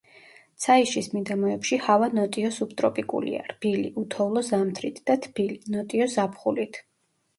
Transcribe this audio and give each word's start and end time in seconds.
ცაიშის 0.63 1.09
მიდამოებში 1.17 1.77
ჰავა 1.83 2.07
ნოტიო 2.19 2.49
სუბტროპიკულია, 2.57 3.43
რბილი, 3.53 3.87
უთოვლო 4.05 4.43
ზამთრით 4.51 4.99
და 5.11 5.19
თბილი, 5.27 5.63
ნოტიო 5.77 6.09
ზაფხულით. 6.19 6.83